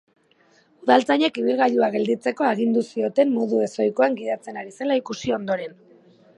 [0.85, 5.81] Udaltzainek ibilgailua gelditzeko agindu zioten modu ezohikoan gidatzen ari zela ikusi ondoren.